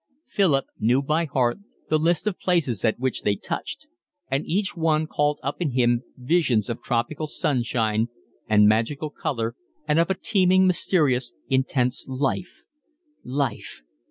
[0.25, 3.85] Philip knew by heart the list of places at which they touched;
[4.31, 8.07] and each one called up in him visions of tropical sunshine,
[8.49, 9.55] and magic colour,
[9.87, 12.63] and of a teeming, mysterious, intense life.
[13.23, 13.83] Life!